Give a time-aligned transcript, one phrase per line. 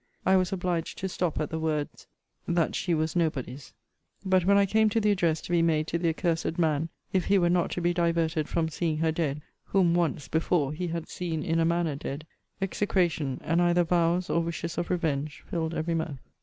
[0.25, 2.07] I was obliged to stop at the words,
[2.47, 3.71] 'That she was nobody's.'
[4.25, 7.25] But when I came to the address to be made to the accursed man, 'if
[7.25, 11.07] he were not to be diverted from seeing her dead, whom ONCE before he had
[11.07, 12.25] seen in a manner dead'
[12.63, 16.17] execration, and either vows or wishes of revenge, filled every mouth.